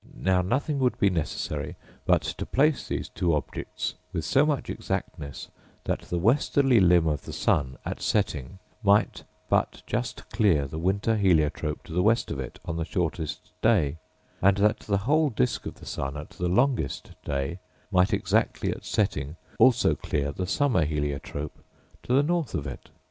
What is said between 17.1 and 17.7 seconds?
day,